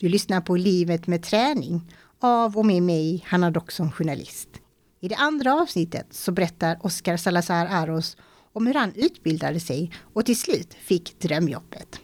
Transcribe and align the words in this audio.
Du 0.00 0.08
lyssnar 0.08 0.40
på 0.40 0.56
Livet 0.56 1.06
med 1.06 1.22
träning 1.22 1.92
av 2.20 2.56
och 2.56 2.66
med 2.66 2.82
mig, 2.82 3.24
Hanna 3.26 3.50
Dock 3.50 3.70
som 3.70 3.92
journalist. 3.92 4.48
I 5.00 5.08
det 5.08 5.14
andra 5.14 5.54
avsnittet 5.54 6.06
så 6.10 6.32
berättar 6.32 6.78
Oskar 6.80 7.16
Salazar 7.16 7.66
Aros 7.66 8.16
om 8.52 8.66
hur 8.66 8.74
han 8.74 8.92
utbildade 8.94 9.60
sig 9.60 9.92
och 10.12 10.26
till 10.26 10.40
slut 10.40 10.74
fick 10.74 11.20
drömjobbet. 11.20 12.00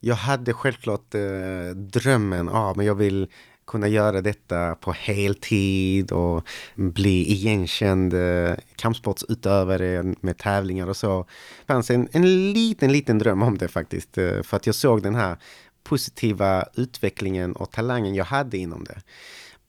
Jag 0.00 0.14
hade 0.14 0.52
självklart 0.52 1.14
eh, 1.14 1.76
drömmen 1.76 2.48
av, 2.48 2.76
men 2.76 2.86
jag 2.86 2.94
vill 2.94 3.28
kunna 3.66 3.88
göra 3.88 4.20
detta 4.20 4.74
på 4.74 4.92
heltid 4.92 6.12
och 6.12 6.48
bli 6.74 7.32
igenkänd 7.32 8.14
eh, 8.14 8.54
kampsportsutövare 8.76 10.14
med 10.20 10.38
tävlingar 10.38 10.86
och 10.86 10.96
så. 10.96 11.26
Det 11.66 11.72
fanns 11.72 11.90
en, 11.90 12.08
en 12.12 12.52
liten, 12.52 12.92
liten 12.92 13.18
dröm 13.18 13.42
om 13.42 13.58
det 13.58 13.68
faktiskt. 13.68 14.18
Eh, 14.18 14.42
för 14.42 14.56
att 14.56 14.66
jag 14.66 14.74
såg 14.74 15.02
den 15.02 15.14
här 15.14 15.36
positiva 15.84 16.64
utvecklingen 16.74 17.52
och 17.52 17.70
talangen 17.70 18.14
jag 18.14 18.24
hade 18.24 18.58
inom 18.58 18.84
det. 18.84 19.02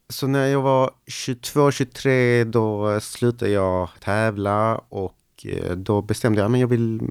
Så 0.09 0.27
när 0.27 0.48
jag 0.48 0.62
var 0.62 0.91
22-23 1.05 2.44
då 2.44 2.99
slutade 2.99 3.52
jag 3.52 3.90
tävla 3.99 4.77
och 4.77 5.16
eh, 5.45 5.72
då 5.76 6.02
bestämde 6.02 6.41
jag 6.41 6.54
att 6.54 6.59
jag 6.59 6.68
vill 6.68 7.02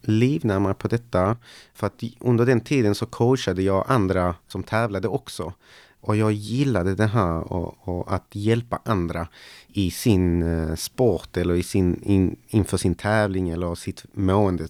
livnära 0.00 0.58
mig 0.58 0.74
på 0.74 0.88
detta. 0.88 1.36
För 1.74 1.86
att 1.86 2.02
under 2.20 2.46
den 2.46 2.60
tiden 2.60 2.94
så 2.94 3.06
coachade 3.06 3.62
jag 3.62 3.84
andra 3.88 4.34
som 4.48 4.62
tävlade 4.62 5.08
också. 5.08 5.52
Och 6.00 6.16
jag 6.16 6.32
gillade 6.32 6.94
det 6.94 7.06
här 7.06 7.52
och, 7.52 7.88
och 7.88 8.14
att 8.14 8.26
hjälpa 8.32 8.80
andra 8.84 9.28
i 9.68 9.90
sin 9.90 10.42
eh, 10.42 10.74
sport 10.74 11.36
eller 11.36 11.54
i 11.54 11.62
sin, 11.62 12.02
in, 12.02 12.36
inför 12.48 12.76
sin 12.76 12.94
tävling 12.94 13.48
eller 13.48 13.74
sitt 13.74 14.04
mående. 14.12 14.68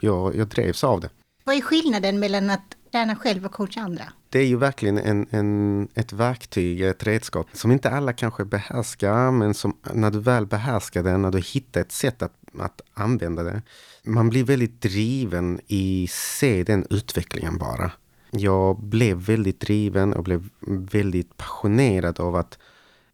Jag, 0.00 0.36
jag 0.36 0.48
drevs 0.48 0.84
av 0.84 1.00
det. 1.00 1.08
Vad 1.44 1.56
är 1.56 1.60
skillnaden 1.60 2.18
mellan 2.18 2.50
att 2.50 2.76
träna 2.94 3.16
själv 3.16 3.46
och 3.46 3.52
coacha 3.52 3.80
andra? 3.80 4.04
Det 4.30 4.38
är 4.38 4.46
ju 4.46 4.56
verkligen 4.56 4.98
en, 4.98 5.26
en, 5.30 5.88
ett 5.94 6.12
verktyg, 6.12 6.80
ett 6.80 7.06
redskap 7.06 7.46
som 7.52 7.72
inte 7.72 7.90
alla 7.90 8.12
kanske 8.12 8.44
behärskar, 8.44 9.30
men 9.30 9.54
som 9.54 9.76
när 9.92 10.10
du 10.10 10.20
väl 10.20 10.46
behärskar 10.46 11.02
det, 11.02 11.16
när 11.16 11.30
du 11.30 11.38
hittar 11.38 11.80
ett 11.80 11.92
sätt 11.92 12.22
att, 12.22 12.32
att 12.58 12.80
använda 12.94 13.42
det. 13.42 13.62
Man 14.02 14.28
blir 14.28 14.44
väldigt 14.44 14.80
driven 14.80 15.60
i 15.66 16.08
se 16.10 16.64
den 16.64 16.86
utvecklingen 16.90 17.58
bara. 17.58 17.92
Jag 18.30 18.78
blev 18.80 19.16
väldigt 19.16 19.60
driven 19.60 20.12
och 20.12 20.24
blev 20.24 20.48
väldigt 20.90 21.36
passionerad 21.36 22.20
av 22.20 22.36
att 22.36 22.58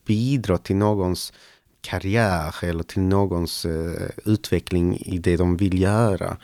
bidra 0.07 0.59
till 0.59 0.77
någons 0.77 1.33
karriär 1.81 2.55
eller 2.63 2.83
till 2.83 3.03
någons 3.03 3.65
uh, 3.65 3.93
utveckling 4.25 4.97
i 4.97 5.19
det 5.19 5.37
de 5.37 5.57
vill 5.57 5.81
göra 5.81 6.37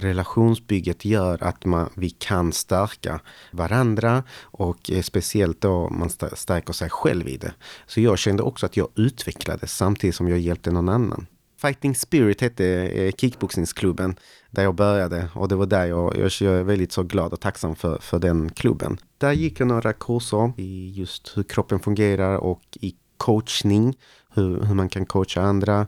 relationsbygget 0.00 1.04
gör 1.04 1.42
att 1.42 1.64
man, 1.64 1.90
vi 1.96 2.10
kan 2.10 2.52
stärka 2.52 3.20
varandra 3.52 4.22
och 4.42 4.90
eh, 4.90 5.02
speciellt 5.02 5.60
då 5.60 5.88
man 5.88 6.10
stärker 6.10 6.72
sig 6.72 6.90
själv 6.90 7.28
i 7.28 7.36
det. 7.36 7.52
Så 7.86 8.00
jag 8.00 8.18
kände 8.18 8.42
också 8.42 8.66
att 8.66 8.76
jag 8.76 8.88
utvecklades 8.94 9.72
samtidigt 9.76 10.16
som 10.16 10.28
jag 10.28 10.38
hjälpte 10.38 10.70
någon 10.70 10.88
annan. 10.88 11.26
Fighting 11.60 11.94
Spirit 11.94 12.40
hette 12.40 12.66
eh, 12.66 13.12
kickboxningsklubben 13.12 14.16
där 14.50 14.62
jag 14.62 14.74
började 14.74 15.28
och 15.34 15.48
det 15.48 15.56
var 15.56 15.66
där 15.66 15.86
jag, 15.86 16.16
jag, 16.16 16.42
är 16.42 16.62
väldigt 16.62 16.92
så 16.92 17.02
glad 17.02 17.32
och 17.32 17.40
tacksam 17.40 17.76
för, 17.76 17.98
för 17.98 18.18
den 18.18 18.50
klubben. 18.50 18.98
Där 19.18 19.32
gick 19.32 19.60
jag 19.60 19.68
några 19.68 19.92
kurser 19.92 20.52
i 20.56 20.90
just 20.90 21.32
hur 21.36 21.42
kroppen 21.42 21.80
fungerar 21.80 22.36
och 22.36 22.62
i 22.72 22.94
coachning, 23.16 23.96
hur, 24.34 24.62
hur 24.62 24.74
man 24.74 24.88
kan 24.88 25.06
coacha 25.06 25.42
andra. 25.42 25.86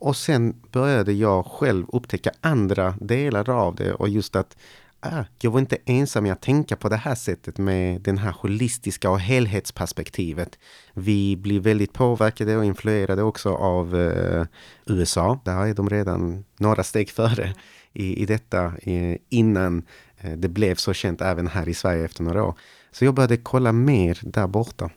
Och 0.00 0.16
sen 0.16 0.54
började 0.72 1.12
jag 1.12 1.46
själv 1.46 1.86
upptäcka 1.92 2.30
andra 2.40 2.94
delar 3.00 3.50
av 3.50 3.74
det 3.74 3.92
och 3.92 4.08
just 4.08 4.36
att 4.36 4.56
ah, 5.00 5.24
jag 5.40 5.50
var 5.50 5.60
inte 5.60 5.78
ensam 5.84 6.26
i 6.26 6.30
att 6.30 6.42
tänka 6.42 6.76
på 6.76 6.88
det 6.88 6.96
här 6.96 7.14
sättet 7.14 7.58
med 7.58 8.00
den 8.00 8.18
här 8.18 8.34
holistiska 8.40 9.10
och 9.10 9.20
helhetsperspektivet. 9.20 10.58
Vi 10.94 11.36
blir 11.36 11.60
väldigt 11.60 11.92
påverkade 11.92 12.56
och 12.56 12.64
influerade 12.64 13.22
också 13.22 13.54
av 13.54 14.00
eh, 14.00 14.46
USA. 14.86 15.40
Där 15.44 15.66
är 15.66 15.74
de 15.74 15.90
redan 15.90 16.44
några 16.56 16.84
steg 16.84 17.10
före 17.10 17.54
i, 17.92 18.22
i 18.22 18.26
detta 18.26 18.72
eh, 18.82 19.16
innan 19.28 19.82
eh, 20.20 20.32
det 20.32 20.48
blev 20.48 20.74
så 20.74 20.92
känt 20.92 21.20
även 21.20 21.46
här 21.46 21.68
i 21.68 21.74
Sverige 21.74 22.04
efter 22.04 22.22
några 22.22 22.44
år. 22.44 22.54
Så 22.92 23.04
jag 23.04 23.14
började 23.14 23.36
kolla 23.36 23.72
mer 23.72 24.18
där 24.22 24.46
borta. 24.46 24.90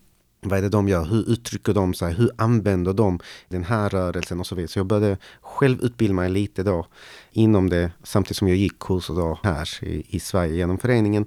Vad 0.45 0.59
är 0.59 0.61
det 0.61 0.69
de 0.69 0.87
gör? 0.87 1.05
Hur 1.05 1.29
uttrycker 1.29 1.73
de 1.73 1.93
sig? 1.93 2.13
Hur 2.13 2.31
använder 2.35 2.93
de 2.93 3.19
den 3.49 3.63
här 3.63 3.89
rörelsen 3.89 4.39
och 4.39 4.47
så 4.47 4.55
vidare. 4.55 4.67
Så 4.67 4.79
jag 4.79 4.85
började 4.85 5.17
själv 5.41 5.81
utbilda 5.81 6.13
mig 6.13 6.29
lite 6.29 6.63
då 6.63 6.87
inom 7.31 7.69
det 7.69 7.91
samtidigt 8.03 8.37
som 8.37 8.47
jag 8.47 8.57
gick 8.57 8.79
kurser 8.79 9.13
då 9.13 9.39
här 9.43 9.83
i, 9.83 10.05
i 10.09 10.19
Sverige 10.19 10.55
genom 10.55 10.77
föreningen. 10.77 11.25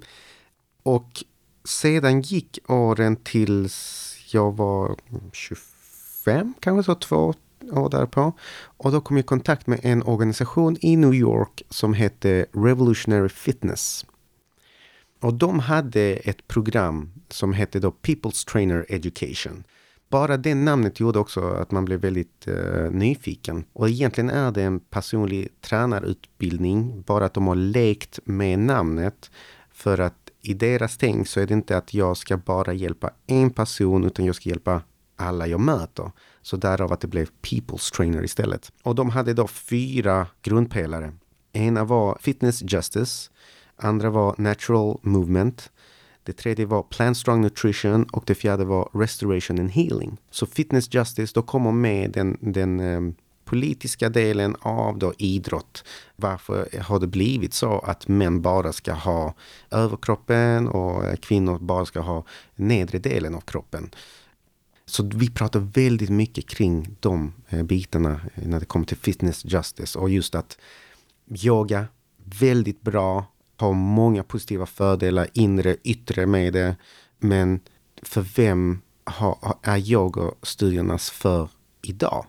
Och 0.83 1.23
sedan 1.65 2.21
gick 2.21 2.59
åren 2.67 3.15
tills 3.15 4.15
jag 4.33 4.57
var 4.57 4.95
25, 5.33 6.53
kanske 6.59 6.83
så 6.83 6.95
två 6.95 7.33
år 7.71 7.89
därpå. 7.89 8.33
Och 8.61 8.91
då 8.91 9.01
kom 9.01 9.17
jag 9.17 9.23
i 9.23 9.27
kontakt 9.27 9.67
med 9.67 9.79
en 9.83 10.03
organisation 10.03 10.77
i 10.81 10.95
New 10.95 11.13
York 11.13 11.61
som 11.69 11.93
hette 11.93 12.45
Revolutionary 12.53 13.29
Fitness. 13.29 14.05
Och 15.19 15.33
de 15.33 15.59
hade 15.59 16.01
ett 16.01 16.47
program 16.47 17.11
som 17.29 17.53
hette 17.53 17.79
då 17.79 17.89
People's 17.89 18.47
Trainer 18.51 18.85
Education. 18.89 19.63
Bara 20.09 20.37
det 20.37 20.55
namnet 20.55 20.99
gjorde 20.99 21.19
också 21.19 21.41
att 21.41 21.71
man 21.71 21.85
blev 21.85 21.99
väldigt 21.99 22.47
uh, 22.47 22.91
nyfiken. 22.91 23.65
Och 23.73 23.89
egentligen 23.89 24.29
är 24.29 24.51
det 24.51 24.63
en 24.63 24.79
personlig 24.79 25.49
tränarutbildning. 25.61 27.01
Bara 27.01 27.25
att 27.25 27.33
de 27.33 27.47
har 27.47 27.55
lekt 27.55 28.19
med 28.23 28.59
namnet. 28.59 29.31
För 29.71 29.97
att 29.97 30.31
i 30.41 30.53
deras 30.53 30.97
tänk 30.97 31.27
så 31.27 31.39
är 31.39 31.47
det 31.47 31.53
inte 31.53 31.77
att 31.77 31.93
jag 31.93 32.17
ska 32.17 32.37
bara 32.37 32.73
hjälpa 32.73 33.11
en 33.27 33.49
person 33.49 34.03
utan 34.03 34.25
jag 34.25 34.35
ska 34.35 34.49
hjälpa 34.49 34.81
alla 35.15 35.47
jag 35.47 35.59
möter. 35.59 36.11
Så 36.41 36.57
därav 36.57 36.93
att 36.93 37.01
det 37.01 37.07
blev 37.07 37.27
People's 37.41 37.93
Trainer 37.95 38.23
istället. 38.23 38.71
Och 38.83 38.95
de 38.95 39.09
hade 39.09 39.33
då 39.33 39.47
fyra 39.47 40.27
grundpelare. 40.41 41.13
Ena 41.53 41.83
var 41.83 42.17
Fitness 42.21 42.61
Justice. 42.61 43.29
Andra 43.77 44.09
var 44.09 44.35
Natural 44.37 44.99
Movement. 45.01 45.71
Det 46.23 46.33
tredje 46.33 46.65
var 46.65 46.83
Plant 46.83 47.17
Strong 47.17 47.41
Nutrition 47.41 48.03
och 48.03 48.23
det 48.27 48.35
fjärde 48.35 48.65
var 48.65 48.89
Restoration 48.93 49.59
and 49.59 49.71
Healing. 49.71 50.17
Så 50.31 50.45
Fitness 50.45 50.93
Justice, 50.93 51.31
då 51.35 51.41
kommer 51.41 51.71
med 51.71 52.11
den, 52.11 52.37
den 52.41 52.79
um, 52.79 53.15
politiska 53.45 54.09
delen 54.09 54.55
av 54.59 54.97
då 54.97 55.13
idrott. 55.17 55.83
Varför 56.15 56.79
har 56.81 56.99
det 56.99 57.07
blivit 57.07 57.53
så 57.53 57.79
att 57.79 58.07
män 58.07 58.41
bara 58.41 58.73
ska 58.73 58.93
ha 58.93 59.33
överkroppen 59.71 60.67
och 60.67 61.19
kvinnor 61.19 61.59
bara 61.59 61.85
ska 61.85 61.99
ha 61.99 62.23
nedre 62.55 62.99
delen 62.99 63.35
av 63.35 63.41
kroppen? 63.41 63.89
Så 64.85 65.09
vi 65.15 65.29
pratar 65.29 65.59
väldigt 65.59 66.09
mycket 66.09 66.47
kring 66.47 66.95
de 66.99 67.33
eh, 67.49 67.63
bitarna 67.63 68.21
eh, 68.35 68.47
när 68.47 68.59
det 68.59 68.65
kommer 68.65 68.85
till 68.85 68.97
fitness 68.97 69.45
justice 69.45 69.99
och 69.99 70.09
just 70.09 70.35
att 70.35 70.57
yoga, 71.29 71.85
väldigt 72.39 72.81
bra 72.81 73.25
har 73.57 73.73
många 73.73 74.23
positiva 74.23 74.65
fördelar, 74.65 75.27
inre, 75.33 75.77
yttre 75.83 76.25
med 76.25 76.53
det. 76.53 76.75
Men 77.19 77.59
för 78.01 78.21
vem 78.35 78.81
har, 79.03 79.57
är 79.61 79.77
yogastudiernas 79.77 81.09
för 81.09 81.49
idag? 81.81 82.25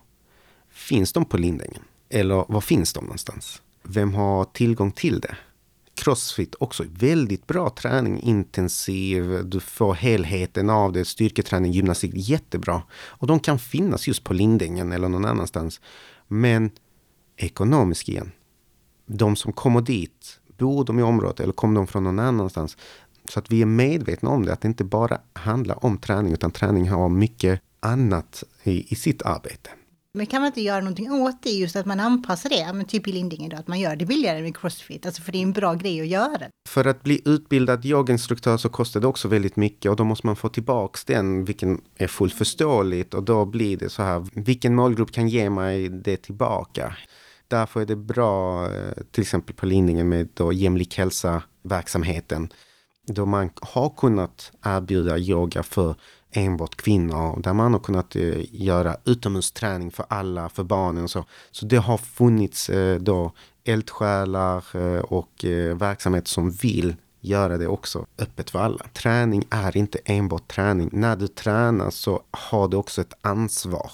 Finns 0.69 1.13
de 1.13 1.25
på 1.25 1.37
Lindängen? 1.37 1.83
Eller 2.09 2.45
var 2.47 2.61
finns 2.61 2.93
de 2.93 3.03
någonstans? 3.03 3.61
Vem 3.83 4.13
har 4.13 4.45
tillgång 4.45 4.91
till 4.91 5.19
det? 5.19 5.37
Crossfit 5.95 6.55
också 6.59 6.85
väldigt 6.89 7.47
bra 7.47 7.69
träning, 7.69 8.21
intensiv, 8.21 9.45
du 9.45 9.59
får 9.59 9.93
helheten 9.93 10.69
av 10.69 10.93
det, 10.93 11.05
styrketräning, 11.05 11.71
gymnastik, 11.71 12.11
jättebra. 12.13 12.81
Och 12.91 13.27
de 13.27 13.39
kan 13.39 13.59
finnas 13.59 14.07
just 14.07 14.23
på 14.23 14.33
Lindängen 14.33 14.91
eller 14.91 15.09
någon 15.09 15.25
annanstans. 15.25 15.81
Men 16.27 16.71
ekonomisk 17.37 18.09
igen. 18.09 18.31
De 19.05 19.35
som 19.35 19.53
kommer 19.53 19.81
dit 19.81 20.38
Bor 20.59 20.85
de 20.85 20.99
i 20.99 21.03
området 21.03 21.39
eller 21.39 21.53
kommer 21.53 21.75
de 21.75 21.87
från 21.87 22.03
någon 22.03 22.19
annanstans? 22.19 22.77
Så 23.29 23.39
att 23.39 23.51
vi 23.51 23.61
är 23.61 23.65
medvetna 23.65 24.29
om 24.29 24.45
det, 24.45 24.53
att 24.53 24.61
det 24.61 24.67
inte 24.67 24.83
bara 24.83 25.17
handlar 25.33 25.85
om 25.85 25.97
träning, 25.97 26.33
utan 26.33 26.51
träning 26.51 26.89
har 26.89 27.09
mycket 27.09 27.61
annat 27.79 28.43
i, 28.63 28.93
i 28.93 28.95
sitt 28.95 29.21
arbete. 29.21 29.69
Men 30.13 30.25
kan 30.25 30.41
man 30.41 30.47
inte 30.47 30.61
göra 30.61 30.79
någonting 30.79 31.11
åt 31.11 31.43
det, 31.43 31.49
just 31.49 31.75
att 31.75 31.85
man 31.85 31.99
anpassar 31.99 32.49
det, 32.49 32.73
men 32.73 32.85
typ 32.85 33.07
i 33.07 33.11
Lindingen 33.11 33.49
då, 33.49 33.57
att 33.57 33.67
man 33.67 33.79
gör 33.79 33.95
det 33.95 34.05
billigare 34.05 34.41
med 34.41 34.57
crossfit, 34.57 35.05
alltså 35.05 35.21
för 35.21 35.31
det 35.31 35.37
är 35.37 35.43
en 35.43 35.51
bra 35.51 35.73
grej 35.73 36.01
att 36.01 36.07
göra. 36.07 36.47
För 36.69 36.85
att 36.85 37.03
bli 37.03 37.21
utbildad 37.25 37.85
yogainstruktör 37.85 38.57
så 38.57 38.69
kostar 38.69 38.99
det 38.99 39.07
också 39.07 39.27
väldigt 39.27 39.55
mycket 39.55 39.91
och 39.91 39.95
då 39.95 40.03
måste 40.03 40.27
man 40.27 40.35
få 40.35 40.49
tillbaks 40.49 41.05
den, 41.05 41.45
vilken 41.45 41.81
är 41.95 42.07
fullt 42.07 42.33
förståeligt 42.33 43.13
och 43.13 43.23
då 43.23 43.45
blir 43.45 43.77
det 43.77 43.89
så 43.89 44.03
här, 44.03 44.27
vilken 44.33 44.75
målgrupp 44.75 45.11
kan 45.11 45.27
ge 45.27 45.49
mig 45.49 45.89
det 45.89 46.17
tillbaka? 46.17 46.95
Därför 47.49 47.81
är 47.81 47.85
det 47.85 47.95
bra, 47.95 48.65
eh, 48.65 48.93
till 49.11 49.21
exempel 49.21 49.55
på 49.55 49.65
linjen 49.65 50.09
med 50.09 50.29
då 50.33 50.53
jämlik 50.53 50.97
hälsa-verksamheten. 50.97 52.49
Då 53.07 53.25
man 53.25 53.49
har 53.61 53.89
kunnat 53.89 54.51
erbjuda 54.65 55.17
yoga 55.17 55.63
för 55.63 55.95
enbart 56.31 56.75
kvinnor. 56.75 57.41
Där 57.41 57.53
man 57.53 57.73
har 57.73 57.79
kunnat 57.79 58.15
eh, 58.15 58.55
göra 58.55 58.97
utomhusträning 59.05 59.91
för 59.91 60.05
alla, 60.09 60.49
för 60.49 60.63
barnen 60.63 61.03
och 61.03 61.09
så. 61.09 61.25
Så 61.51 61.65
det 61.65 61.77
har 61.77 61.97
funnits 61.97 62.69
eh, 62.69 62.99
då 62.99 63.31
eldsjälar 63.63 64.63
och 65.13 65.45
verksamheter 65.75 66.29
som 66.29 66.51
vill 66.51 66.95
göra 67.21 67.57
det 67.57 67.67
också 67.67 68.05
öppet 68.17 68.49
för 68.49 68.59
alla. 68.59 68.85
Träning 68.93 69.43
är 69.49 69.77
inte 69.77 69.99
enbart 70.05 70.47
träning. 70.47 70.89
När 70.91 71.15
du 71.15 71.27
tränar 71.27 71.89
så 71.89 72.21
har 72.31 72.67
du 72.67 72.77
också 72.77 73.01
ett 73.01 73.13
ansvar 73.21 73.91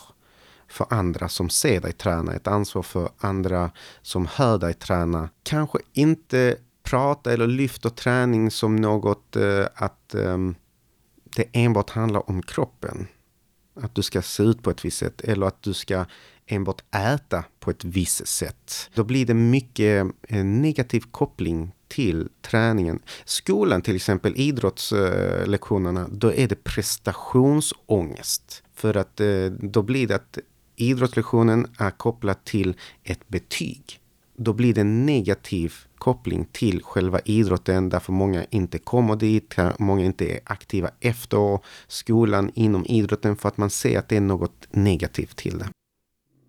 för 0.75 0.85
andra 0.89 1.29
som 1.29 1.49
ser 1.49 1.81
dig 1.81 1.93
träna, 1.93 2.33
ett 2.33 2.47
ansvar 2.47 2.83
för 2.83 3.09
andra 3.17 3.71
som 4.01 4.27
hör 4.31 4.57
dig 4.57 4.73
träna. 4.73 5.29
Kanske 5.43 5.79
inte 5.93 6.57
prata 6.83 7.33
eller 7.33 7.47
lyfta 7.47 7.89
träning 7.89 8.51
som 8.51 8.75
något 8.75 9.35
eh, 9.35 9.65
att 9.75 10.15
eh, 10.15 10.37
det 11.35 11.45
enbart 11.53 11.89
handlar 11.89 12.29
om 12.29 12.41
kroppen. 12.41 13.07
Att 13.81 13.95
du 13.95 14.01
ska 14.01 14.21
se 14.21 14.43
ut 14.43 14.63
på 14.63 14.69
ett 14.69 14.85
visst 14.85 14.97
sätt 14.97 15.21
eller 15.21 15.47
att 15.47 15.61
du 15.61 15.73
ska 15.73 16.05
enbart 16.45 16.83
äta 16.95 17.43
på 17.59 17.71
ett 17.71 17.83
visst 17.83 18.27
sätt. 18.27 18.89
Då 18.93 19.03
blir 19.03 19.25
det 19.25 19.33
mycket 19.33 20.07
eh, 20.27 20.43
negativ 20.43 21.03
koppling 21.11 21.71
till 21.87 22.29
träningen. 22.41 22.99
Skolan 23.25 23.81
till 23.81 23.95
exempel, 23.95 24.33
idrottslektionerna, 24.35 26.07
då 26.11 26.33
är 26.33 26.47
det 26.47 26.63
prestationsångest. 26.63 28.63
För 28.73 28.97
att 28.97 29.19
eh, 29.19 29.45
då 29.45 29.81
blir 29.81 30.07
det 30.07 30.15
att 30.15 30.39
idrottslektionen 30.75 31.67
är 31.77 31.91
kopplad 31.91 32.43
till 32.43 32.75
ett 33.03 33.27
betyg. 33.27 33.99
Då 34.37 34.53
blir 34.53 34.73
det 34.73 34.81
en 34.81 35.05
negativ 35.05 35.73
koppling 35.97 36.47
till 36.51 36.83
själva 36.83 37.19
idrotten 37.25 37.89
därför 37.89 38.13
många 38.13 38.45
inte 38.49 38.77
kommer 38.77 39.15
dit, 39.15 39.55
många 39.79 40.05
inte 40.05 40.25
är 40.25 40.39
aktiva 40.45 40.89
efter 40.99 41.59
skolan 41.87 42.51
inom 42.55 42.85
idrotten 42.85 43.35
för 43.35 43.49
att 43.49 43.57
man 43.57 43.69
ser 43.69 43.99
att 43.99 44.09
det 44.09 44.17
är 44.17 44.21
något 44.21 44.67
negativt 44.71 45.35
till 45.35 45.57
det. 45.57 45.67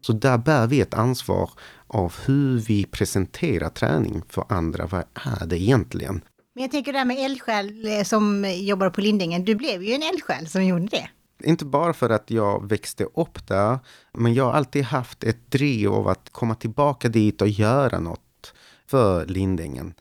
Så 0.01 0.13
där 0.13 0.39
bär 0.39 0.67
vi 0.67 0.81
ett 0.81 0.95
ansvar 0.95 1.51
av 1.87 2.15
hur 2.27 2.59
vi 2.59 2.85
presenterar 2.85 3.69
träning 3.69 4.23
för 4.29 4.45
andra. 4.49 4.87
Vad 4.87 5.05
är 5.15 5.47
det 5.47 5.59
egentligen? 5.59 6.21
Men 6.55 6.63
jag 6.63 6.71
tänker 6.71 6.93
det 6.93 6.99
här 6.99 7.05
med 7.05 7.25
eldsjäl 7.25 7.87
eh, 7.87 8.03
som 8.03 8.55
jobbar 8.57 8.91
på 8.91 9.01
Lindängen. 9.01 9.45
Du 9.45 9.55
blev 9.55 9.83
ju 9.83 9.93
en 9.93 10.03
eldsjäl 10.03 10.49
som 10.49 10.65
gjorde 10.65 10.87
det. 10.87 11.09
Inte 11.45 11.65
bara 11.65 11.93
för 11.93 12.11
att 12.11 12.31
jag 12.31 12.69
växte 12.69 13.05
upp 13.05 13.47
där, 13.47 13.79
men 14.13 14.35
jag 14.35 14.45
har 14.45 14.53
alltid 14.53 14.85
haft 14.85 15.25
ett 15.25 15.51
driv 15.51 15.93
av 15.93 16.09
att 16.09 16.29
komma 16.33 16.55
tillbaka 16.55 17.09
dit 17.09 17.43
och 17.43 17.49
göra 17.49 18.01
något 18.01 18.55
för 18.87 19.27
Lindängen. 19.27 19.95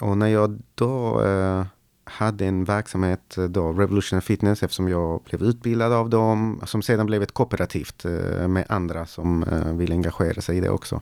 Och 0.00 0.18
när 0.18 0.28
jag 0.28 0.62
då 0.74 1.22
eh, 1.24 1.64
hade 2.10 2.46
en 2.46 2.64
verksamhet 2.64 3.38
eh, 3.38 3.44
då, 3.44 3.72
Revolutionary 3.72 4.22
Fitness, 4.22 4.62
eftersom 4.62 4.88
jag 4.88 5.22
blev 5.22 5.42
utbildad 5.42 5.92
av 5.92 6.10
dem, 6.10 6.60
som 6.66 6.82
sedan 6.82 7.06
blev 7.06 7.22
ett 7.22 7.32
kooperativt 7.32 8.04
eh, 8.04 8.48
med 8.48 8.64
andra 8.68 9.06
som 9.06 9.42
eh, 9.42 9.72
vill 9.72 9.92
engagera 9.92 10.40
sig 10.40 10.56
i 10.56 10.60
det 10.60 10.70
också. 10.70 11.00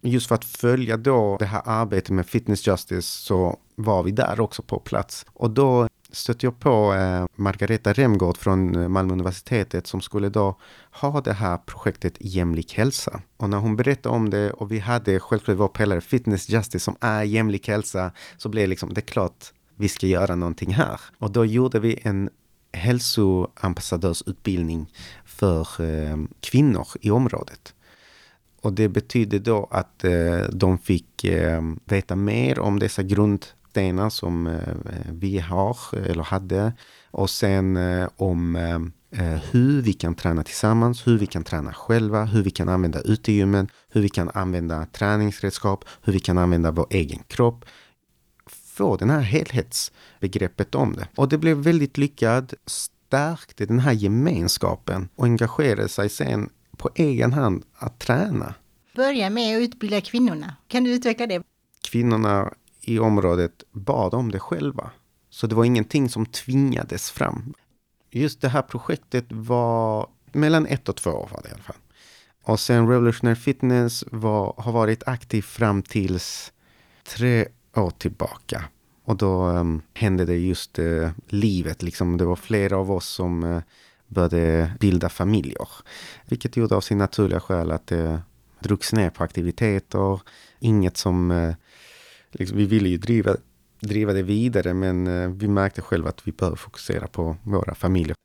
Just 0.00 0.26
för 0.26 0.34
att 0.34 0.44
följa 0.44 0.96
då 0.96 1.36
det 1.38 1.46
här 1.46 1.62
arbetet 1.64 2.10
med 2.10 2.26
Fitness 2.26 2.66
Justice 2.66 3.02
så 3.02 3.58
var 3.74 4.02
vi 4.02 4.10
där 4.10 4.40
också 4.40 4.62
på 4.62 4.78
plats. 4.78 5.26
Och 5.32 5.50
då 5.50 5.88
stötte 6.16 6.46
jag 6.46 6.58
på 6.58 6.94
eh, 6.94 7.26
Margareta 7.34 7.92
Remgård 7.92 8.36
från 8.36 8.76
eh, 8.76 8.88
Malmö 8.88 9.12
universitetet 9.12 9.86
som 9.86 10.00
skulle 10.00 10.28
då 10.28 10.58
ha 10.90 11.20
det 11.20 11.32
här 11.32 11.56
projektet 11.56 12.16
Jämlik 12.20 12.74
hälsa. 12.74 13.20
Och 13.36 13.50
när 13.50 13.58
hon 13.58 13.76
berättade 13.76 14.14
om 14.14 14.30
det 14.30 14.50
och 14.50 14.72
vi 14.72 14.78
hade 14.78 15.20
självklart 15.20 15.58
vår 15.58 15.68
pelare 15.68 16.00
Fitness 16.00 16.48
Justice 16.48 16.84
som 16.84 16.96
är 17.00 17.22
jämlik 17.22 17.68
hälsa 17.68 18.10
så 18.36 18.48
blev 18.48 18.62
det 18.62 18.66
liksom, 18.66 18.94
det 18.94 19.00
är 19.00 19.06
klart 19.06 19.52
vi 19.76 19.88
ska 19.88 20.06
göra 20.06 20.34
någonting 20.34 20.74
här. 20.74 21.00
Och 21.18 21.30
då 21.30 21.44
gjorde 21.44 21.80
vi 21.80 22.00
en 22.02 22.30
hälsoambassadörsutbildning 22.72 24.92
för 25.24 25.68
eh, 25.80 26.16
kvinnor 26.40 26.88
i 27.00 27.10
området. 27.10 27.74
Och 28.60 28.72
det 28.72 28.88
betydde 28.88 29.38
då 29.38 29.68
att 29.70 30.04
eh, 30.04 30.40
de 30.52 30.78
fick 30.78 31.24
eh, 31.24 31.62
veta 31.84 32.16
mer 32.16 32.58
om 32.58 32.78
dessa 32.78 33.02
grund 33.02 33.46
grundstenar 33.76 34.10
som 34.10 34.46
eh, 34.46 35.12
vi 35.12 35.38
har 35.38 35.76
eller 35.94 36.22
hade. 36.22 36.72
Och 37.10 37.30
sen 37.30 37.76
eh, 37.76 38.08
om 38.16 38.56
eh, 39.10 39.22
hur 39.52 39.82
vi 39.82 39.92
kan 39.92 40.14
träna 40.14 40.42
tillsammans, 40.42 41.06
hur 41.06 41.18
vi 41.18 41.26
kan 41.26 41.44
träna 41.44 41.72
själva, 41.72 42.24
hur 42.24 42.42
vi 42.42 42.50
kan 42.50 42.68
använda 42.68 43.00
utegymmen, 43.00 43.68
hur 43.88 44.02
vi 44.02 44.08
kan 44.08 44.30
använda 44.34 44.86
träningsredskap, 44.86 45.84
hur 46.02 46.12
vi 46.12 46.20
kan 46.20 46.38
använda 46.38 46.70
vår 46.70 46.86
egen 46.90 47.22
kropp, 47.28 47.64
få 48.76 48.96
den 48.96 49.10
här 49.10 49.20
helhetsbegreppet 49.20 50.74
om 50.74 50.92
det. 50.92 51.08
Och 51.16 51.28
det 51.28 51.38
blev 51.38 51.56
väldigt 51.56 51.98
lyckad, 51.98 52.54
stärkte 52.66 53.66
den 53.66 53.78
här 53.78 53.92
gemenskapen 53.92 55.08
och 55.16 55.24
engagerade 55.24 55.88
sig 55.88 56.08
sen 56.08 56.50
på 56.76 56.90
egen 56.94 57.32
hand 57.32 57.62
att 57.78 57.98
träna. 57.98 58.54
Börja 58.94 59.30
med 59.30 59.56
att 59.56 59.62
utbilda 59.62 60.00
kvinnorna. 60.00 60.56
Kan 60.68 60.84
du 60.84 60.90
utveckla 60.94 61.26
det? 61.26 61.42
Kvinnorna 61.90 62.50
i 62.86 62.98
området 62.98 63.64
bad 63.72 64.14
om 64.14 64.30
det 64.30 64.38
själva. 64.38 64.90
Så 65.30 65.46
det 65.46 65.54
var 65.54 65.64
ingenting 65.64 66.08
som 66.08 66.26
tvingades 66.26 67.10
fram. 67.10 67.54
Just 68.10 68.40
det 68.40 68.48
här 68.48 68.62
projektet 68.62 69.24
var 69.28 70.08
mellan 70.32 70.66
ett 70.66 70.88
och 70.88 70.96
två 70.96 71.10
år 71.10 71.28
var 71.32 71.42
det 71.42 71.48
i 71.48 71.52
alla 71.52 71.62
fall. 71.62 71.76
Och 72.42 72.60
sen 72.60 72.88
Revolutionary 72.88 73.36
Fitness 73.36 74.04
var, 74.12 74.54
har 74.58 74.72
varit 74.72 75.08
aktiv 75.08 75.42
fram 75.42 75.82
tills 75.82 76.52
tre 77.04 77.48
år 77.74 77.90
tillbaka. 77.90 78.64
Och 79.04 79.16
då 79.16 79.46
um, 79.46 79.82
hände 79.94 80.24
det 80.24 80.36
just 80.36 80.78
uh, 80.78 81.10
livet, 81.28 81.82
liksom. 81.82 82.16
Det 82.16 82.24
var 82.24 82.36
flera 82.36 82.76
av 82.76 82.90
oss 82.90 83.06
som 83.06 83.44
uh, 83.44 83.62
började 84.06 84.72
bilda 84.80 85.08
familjer. 85.08 85.68
Vilket 86.26 86.56
gjorde 86.56 86.76
av 86.76 86.80
sin 86.80 86.98
naturliga 86.98 87.40
skäl 87.40 87.70
att 87.70 87.86
det 87.86 88.12
uh, 88.12 88.18
drogs 88.60 88.92
ner 88.92 89.10
på 89.10 89.24
aktiviteter. 89.24 90.20
Inget 90.58 90.96
som... 90.96 91.30
Eh, 91.30 91.54
Liksom, 92.38 92.58
vi 92.58 92.66
ville 92.66 92.88
ju 92.88 92.98
driva, 92.98 93.36
driva 93.80 94.12
det 94.12 94.22
vidare 94.22 94.74
men 94.74 95.06
uh, 95.06 95.30
vi 95.30 95.48
märkte 95.48 95.82
själva 95.82 96.08
att 96.08 96.28
vi 96.28 96.32
behöver 96.32 96.56
fokusera 96.56 97.06
på 97.06 97.36
våra 97.42 97.74
familjer. 97.74 98.16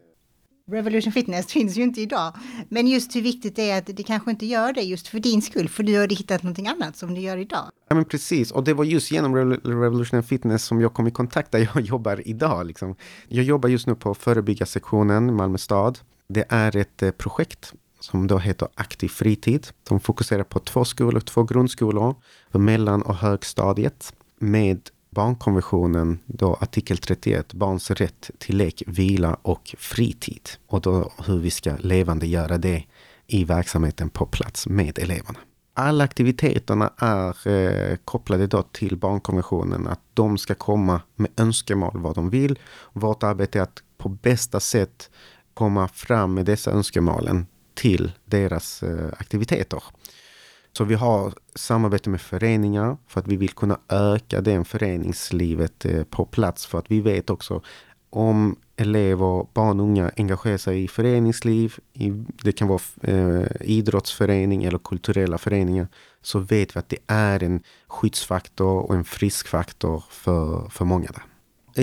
Revolution 0.71 1.13
Fitness 1.13 1.47
finns 1.47 1.77
ju 1.77 1.83
inte 1.83 2.01
idag. 2.01 2.33
Men 2.69 2.87
just 2.87 3.15
hur 3.15 3.21
viktigt 3.21 3.55
det 3.55 3.69
är 3.69 3.77
att 3.77 3.85
det 3.85 4.03
kanske 4.03 4.31
inte 4.31 4.45
gör 4.45 4.73
det 4.73 4.81
just 4.81 5.07
för 5.07 5.19
din 5.19 5.41
skull, 5.41 5.69
för 5.69 5.83
du 5.83 5.99
har 5.99 6.07
hittat 6.07 6.43
någonting 6.43 6.67
annat 6.67 6.97
som 6.97 7.13
du 7.13 7.21
gör 7.21 7.37
idag. 7.37 7.69
Ja 7.89 7.95
men 7.95 8.05
precis, 8.05 8.51
och 8.51 8.63
det 8.63 8.73
var 8.73 8.83
just 8.83 9.11
genom 9.11 9.35
Revolution 9.35 10.23
Fitness 10.23 10.63
som 10.63 10.81
jag 10.81 10.93
kom 10.93 11.07
i 11.07 11.11
kontakt 11.11 11.51
där 11.51 11.69
jag 11.73 11.81
jobbar 11.85 12.27
idag. 12.27 12.65
Liksom. 12.65 12.95
Jag 13.27 13.43
jobbar 13.43 13.69
just 13.69 13.87
nu 13.87 13.95
på 13.95 14.13
förebyggarsektionen 14.13 15.29
i 15.29 15.31
Malmö 15.31 15.57
stad. 15.57 15.99
Det 16.27 16.45
är 16.49 16.75
ett 16.75 17.03
eh, 17.03 17.11
projekt 17.11 17.73
som 18.03 18.27
då 18.27 18.37
heter 18.37 18.67
Aktiv 18.75 19.09
fritid. 19.09 19.67
De 19.89 19.99
fokuserar 19.99 20.43
på 20.43 20.59
två 20.59 20.85
skolor, 20.85 21.19
två 21.19 21.43
grundskolor, 21.43 22.15
för 22.51 22.59
mellan 22.59 23.01
och 23.01 23.15
högstadiet 23.15 24.13
med 24.39 24.89
barnkonventionen, 25.09 26.19
då 26.25 26.53
artikel 26.53 26.97
31, 26.97 27.53
barns 27.53 27.91
rätt 27.91 28.31
till 28.37 28.57
lek, 28.57 28.83
vila 28.87 29.37
och 29.41 29.75
fritid. 29.77 30.49
Och 30.67 30.81
då 30.81 31.11
hur 31.25 31.37
vi 31.37 31.51
ska 31.51 31.75
levande 31.79 32.27
göra 32.27 32.57
det 32.57 32.83
i 33.27 33.43
verksamheten 33.43 34.09
på 34.09 34.25
plats 34.25 34.67
med 34.67 34.99
eleverna. 34.99 35.39
Alla 35.73 36.03
aktiviteterna 36.03 36.93
är 36.97 37.47
eh, 37.47 37.95
kopplade 38.05 38.47
då 38.47 38.61
till 38.61 38.97
barnkonventionen, 38.97 39.87
att 39.87 40.01
de 40.13 40.37
ska 40.37 40.55
komma 40.55 41.01
med 41.15 41.31
önskemål 41.37 41.91
vad 41.93 42.15
de 42.15 42.29
vill. 42.29 42.59
Vårt 42.93 43.23
arbete 43.23 43.59
är 43.59 43.63
att 43.63 43.83
på 43.97 44.09
bästa 44.09 44.59
sätt 44.59 45.09
komma 45.53 45.87
fram 45.87 46.33
med 46.33 46.45
dessa 46.45 46.71
önskemålen 46.71 47.45
till 47.81 48.11
deras 48.25 48.83
eh, 48.83 49.09
aktiviteter. 49.19 49.83
Så 50.77 50.83
vi 50.83 50.95
har 50.95 51.33
samarbete 51.55 52.09
med 52.09 52.21
föreningar 52.21 52.97
för 53.07 53.19
att 53.19 53.27
vi 53.27 53.37
vill 53.37 53.49
kunna 53.49 53.79
öka 53.89 54.41
det 54.41 54.63
föreningslivet 54.63 55.85
eh, 55.85 56.03
på 56.03 56.25
plats. 56.25 56.65
För 56.65 56.79
att 56.79 56.91
vi 56.91 57.01
vet 57.01 57.29
också 57.29 57.61
om 58.09 58.55
elever, 58.77 59.47
barn 59.53 59.79
och 59.79 59.85
unga 59.85 60.11
engagerar 60.17 60.57
sig 60.57 60.83
i 60.83 60.87
föreningsliv, 60.87 61.75
i, 61.93 62.09
det 62.43 62.51
kan 62.51 62.67
vara 62.67 62.81
eh, 63.01 63.45
idrottsförening 63.61 64.63
eller 64.63 64.79
kulturella 64.79 65.37
föreningar, 65.37 65.87
så 66.21 66.39
vet 66.39 66.75
vi 66.75 66.79
att 66.79 66.89
det 66.89 66.99
är 67.07 67.43
en 67.43 67.63
skyddsfaktor 67.87 68.79
och 68.79 68.95
en 68.95 69.03
friskfaktor 69.03 70.03
för, 70.09 70.69
för 70.69 70.85
många 70.85 71.07
där. 71.07 71.23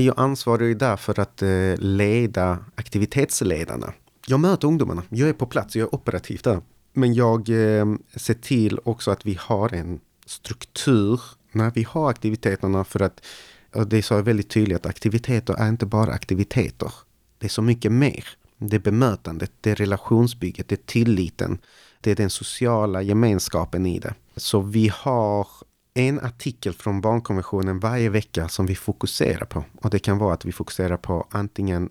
Jag 0.00 0.14
ansvarar 0.20 0.74
där 0.74 0.96
för 0.96 1.20
att 1.20 1.42
eh, 1.42 1.74
leda 1.78 2.58
aktivitetsledarna. 2.74 3.92
Jag 4.30 4.40
möter 4.40 4.68
ungdomarna, 4.68 5.02
jag 5.08 5.28
är 5.28 5.32
på 5.32 5.46
plats, 5.46 5.76
jag 5.76 5.88
är 5.88 5.94
operativ 5.94 6.40
där. 6.44 6.60
Men 6.92 7.14
jag 7.14 7.48
eh, 7.48 7.86
ser 8.16 8.34
till 8.34 8.78
också 8.84 9.10
att 9.10 9.26
vi 9.26 9.38
har 9.40 9.74
en 9.74 10.00
struktur 10.26 11.20
när 11.52 11.70
vi 11.70 11.82
har 11.82 12.10
aktiviteterna 12.10 12.84
för 12.84 13.02
att 13.02 13.24
det 13.86 14.02
sa 14.02 14.14
jag 14.14 14.22
väldigt 14.22 14.50
tydligt 14.50 14.76
att 14.76 14.86
aktiviteter 14.86 15.54
är 15.54 15.68
inte 15.68 15.86
bara 15.86 16.12
aktiviteter. 16.12 16.92
Det 17.38 17.46
är 17.46 17.50
så 17.50 17.62
mycket 17.62 17.92
mer. 17.92 18.24
Det 18.58 18.76
är 18.76 18.80
bemötandet, 18.80 19.52
det 19.60 19.70
är 19.70 19.74
relationsbygget, 19.74 20.68
det 20.68 20.74
är 20.74 20.86
tilliten. 20.86 21.58
Det 22.00 22.10
är 22.10 22.16
den 22.16 22.30
sociala 22.30 23.02
gemenskapen 23.02 23.86
i 23.86 23.98
det. 23.98 24.14
Så 24.36 24.60
vi 24.60 24.90
har 24.94 25.46
en 25.94 26.20
artikel 26.20 26.72
från 26.72 27.00
barnkonventionen 27.00 27.80
varje 27.80 28.10
vecka 28.10 28.48
som 28.48 28.66
vi 28.66 28.74
fokuserar 28.74 29.44
på. 29.44 29.64
Och 29.82 29.90
det 29.90 29.98
kan 29.98 30.18
vara 30.18 30.34
att 30.34 30.44
vi 30.44 30.52
fokuserar 30.52 30.96
på 30.96 31.26
antingen 31.30 31.90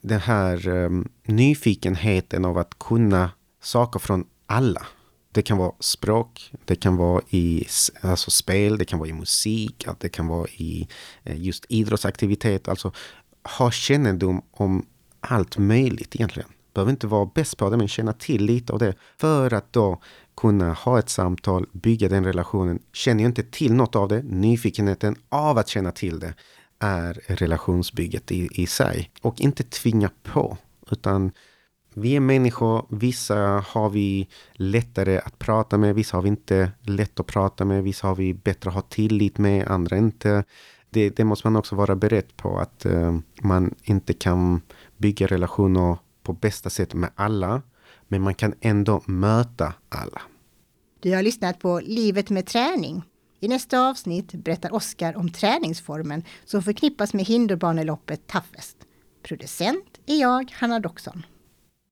den 0.00 0.20
här 0.20 0.68
um, 0.68 1.08
nyfikenheten 1.24 2.44
av 2.44 2.58
att 2.58 2.78
kunna 2.78 3.30
saker 3.62 4.00
från 4.00 4.24
alla. 4.46 4.86
Det 5.32 5.42
kan 5.42 5.58
vara 5.58 5.72
språk, 5.80 6.52
det 6.64 6.76
kan 6.76 6.96
vara 6.96 7.22
i 7.30 7.66
alltså 8.00 8.30
spel, 8.30 8.78
det 8.78 8.84
kan 8.84 8.98
vara 8.98 9.08
i 9.08 9.12
musik, 9.12 9.86
det 9.98 10.08
kan 10.08 10.26
vara 10.26 10.48
i 10.48 10.88
eh, 11.24 11.40
just 11.40 11.64
idrottsaktivitet. 11.68 12.68
Alltså 12.68 12.92
ha 13.58 13.70
kännedom 13.70 14.42
om 14.50 14.86
allt 15.20 15.58
möjligt 15.58 16.14
egentligen. 16.14 16.48
Behöver 16.74 16.90
inte 16.90 17.06
vara 17.06 17.30
bäst 17.34 17.56
på 17.56 17.70
det, 17.70 17.76
men 17.76 17.88
känna 17.88 18.12
till 18.12 18.44
lite 18.44 18.72
av 18.72 18.78
det. 18.78 18.94
För 19.18 19.54
att 19.54 19.72
då 19.72 20.02
kunna 20.36 20.72
ha 20.72 20.98
ett 20.98 21.08
samtal, 21.08 21.66
bygga 21.72 22.08
den 22.08 22.24
relationen. 22.24 22.78
Känner 22.92 23.22
jag 23.22 23.30
inte 23.30 23.42
till 23.42 23.74
något 23.74 23.96
av 23.96 24.08
det, 24.08 24.22
nyfikenheten 24.22 25.16
av 25.28 25.58
att 25.58 25.68
känna 25.68 25.92
till 25.92 26.20
det 26.20 26.34
är 26.80 27.20
relationsbygget 27.26 28.32
i, 28.32 28.48
i 28.52 28.66
sig. 28.66 29.10
Och 29.22 29.40
inte 29.40 29.62
tvinga 29.62 30.10
på, 30.22 30.56
utan 30.90 31.32
vi 31.94 32.16
är 32.16 32.20
människor. 32.20 32.86
Vissa 32.88 33.64
har 33.66 33.90
vi 33.90 34.28
lättare 34.52 35.18
att 35.18 35.38
prata 35.38 35.78
med, 35.78 35.94
vissa 35.94 36.16
har 36.16 36.22
vi 36.22 36.28
inte 36.28 36.72
lätt 36.80 37.20
att 37.20 37.26
prata 37.26 37.64
med, 37.64 37.84
vissa 37.84 38.06
har 38.06 38.14
vi 38.14 38.34
bättre 38.34 38.68
att 38.68 38.74
ha 38.74 38.82
tillit 38.82 39.38
med, 39.38 39.68
andra 39.68 39.96
inte. 39.96 40.44
Det, 40.90 41.10
det 41.10 41.24
måste 41.24 41.46
man 41.46 41.56
också 41.56 41.76
vara 41.76 41.96
beredd 41.96 42.36
på 42.36 42.58
att 42.58 42.86
uh, 42.86 43.18
man 43.42 43.74
inte 43.82 44.12
kan 44.12 44.60
bygga 44.96 45.26
relationer 45.26 45.98
på 46.22 46.32
bästa 46.32 46.70
sätt 46.70 46.94
med 46.94 47.10
alla. 47.14 47.62
Men 48.08 48.22
man 48.22 48.34
kan 48.34 48.54
ändå 48.60 49.02
möta 49.06 49.74
alla. 49.88 50.22
Du 51.00 51.14
har 51.14 51.22
lyssnat 51.22 51.58
på 51.58 51.80
Livet 51.84 52.30
med 52.30 52.46
träning. 52.46 53.02
I 53.40 53.48
nästa 53.48 53.88
avsnitt 53.88 54.32
berättar 54.32 54.74
Oskar 54.74 55.16
om 55.16 55.30
träningsformen 55.30 56.24
som 56.44 56.62
förknippas 56.62 57.14
med 57.14 57.24
hinderbaneloppet 57.24 58.26
Toughest. 58.26 58.76
Producent 59.22 60.00
är 60.06 60.20
jag, 60.20 60.52
Hanna 60.56 60.80
Doxon. 60.80 61.22